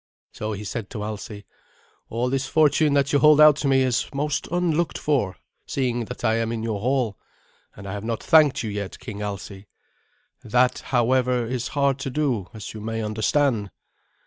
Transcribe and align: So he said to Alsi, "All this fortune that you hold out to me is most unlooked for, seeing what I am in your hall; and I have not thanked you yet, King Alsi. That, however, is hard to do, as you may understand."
So 0.31 0.53
he 0.53 0.63
said 0.63 0.89
to 0.89 1.03
Alsi, 1.03 1.45
"All 2.09 2.27
this 2.31 2.47
fortune 2.47 2.95
that 2.95 3.13
you 3.13 3.19
hold 3.19 3.39
out 3.39 3.55
to 3.57 3.67
me 3.67 3.83
is 3.83 4.07
most 4.11 4.47
unlooked 4.51 4.97
for, 4.97 5.37
seeing 5.67 5.99
what 6.07 6.23
I 6.23 6.37
am 6.37 6.51
in 6.51 6.63
your 6.63 6.79
hall; 6.79 7.19
and 7.75 7.87
I 7.87 7.93
have 7.93 8.03
not 8.03 8.23
thanked 8.23 8.63
you 8.63 8.71
yet, 8.71 8.97
King 8.97 9.21
Alsi. 9.21 9.67
That, 10.43 10.79
however, 10.87 11.45
is 11.45 11.67
hard 11.77 11.99
to 11.99 12.09
do, 12.09 12.49
as 12.51 12.73
you 12.73 12.81
may 12.81 13.03
understand." 13.03 13.69